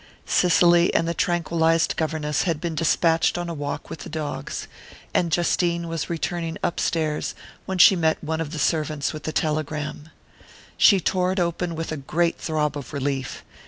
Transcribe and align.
Cicely 0.25 0.91
and 0.95 1.07
the 1.07 1.13
tranquillized 1.13 1.95
governess 1.95 2.41
had 2.41 2.59
been 2.59 2.73
despatched 2.73 3.37
on 3.37 3.49
a 3.49 3.53
walk 3.53 3.87
with 3.87 3.99
the 3.99 4.09
dogs, 4.09 4.67
and 5.13 5.31
Justine 5.31 5.87
was 5.87 6.09
returning 6.09 6.57
upstairs 6.63 7.35
when 7.67 7.77
she 7.77 7.95
met 7.95 8.17
one 8.23 8.41
of 8.41 8.49
the 8.49 8.57
servants 8.57 9.13
with 9.13 9.27
a 9.27 9.31
telegram. 9.31 10.09
She 10.75 10.99
tore 10.99 11.31
it 11.33 11.39
open 11.39 11.75
with 11.75 11.91
a 11.91 11.97
great 11.97 12.39
throb 12.39 12.75
of 12.75 12.93
relief. 12.93 13.43